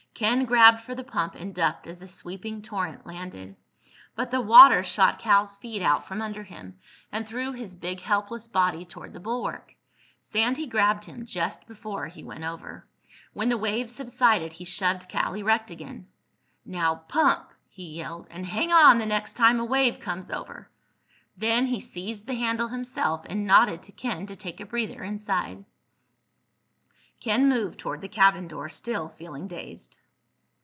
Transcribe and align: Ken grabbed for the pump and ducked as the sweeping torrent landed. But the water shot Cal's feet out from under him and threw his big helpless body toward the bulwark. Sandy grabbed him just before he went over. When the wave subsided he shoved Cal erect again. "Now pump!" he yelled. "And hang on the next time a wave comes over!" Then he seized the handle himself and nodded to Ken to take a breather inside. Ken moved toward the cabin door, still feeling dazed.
Ken 0.13 0.45
grabbed 0.45 0.81
for 0.81 0.93
the 0.93 1.03
pump 1.05 1.33
and 1.33 1.55
ducked 1.55 1.87
as 1.87 1.99
the 1.99 2.07
sweeping 2.07 2.61
torrent 2.61 3.07
landed. 3.07 3.55
But 4.15 4.29
the 4.29 4.41
water 4.41 4.83
shot 4.83 5.17
Cal's 5.17 5.57
feet 5.57 5.81
out 5.81 6.05
from 6.05 6.21
under 6.21 6.43
him 6.43 6.77
and 7.11 7.25
threw 7.27 7.53
his 7.53 7.73
big 7.75 8.01
helpless 8.01 8.47
body 8.47 8.85
toward 8.85 9.13
the 9.13 9.19
bulwark. 9.19 9.73
Sandy 10.21 10.67
grabbed 10.67 11.05
him 11.05 11.25
just 11.25 11.65
before 11.65 12.05
he 12.05 12.23
went 12.23 12.43
over. 12.43 12.85
When 13.33 13.49
the 13.49 13.57
wave 13.57 13.89
subsided 13.89 14.53
he 14.53 14.63
shoved 14.65 15.09
Cal 15.09 15.33
erect 15.33 15.71
again. 15.71 16.05
"Now 16.65 16.95
pump!" 17.07 17.49
he 17.67 17.95
yelled. 17.95 18.27
"And 18.29 18.45
hang 18.45 18.71
on 18.71 18.99
the 18.99 19.07
next 19.07 19.33
time 19.33 19.59
a 19.59 19.65
wave 19.65 19.99
comes 19.99 20.29
over!" 20.29 20.69
Then 21.35 21.65
he 21.65 21.79
seized 21.79 22.27
the 22.27 22.35
handle 22.35 22.67
himself 22.67 23.25
and 23.27 23.47
nodded 23.47 23.81
to 23.83 23.91
Ken 23.91 24.27
to 24.27 24.35
take 24.35 24.59
a 24.59 24.67
breather 24.67 25.03
inside. 25.03 25.65
Ken 27.19 27.49
moved 27.49 27.79
toward 27.79 28.01
the 28.01 28.07
cabin 28.07 28.47
door, 28.47 28.69
still 28.69 29.09
feeling 29.09 29.47
dazed. 29.47 29.97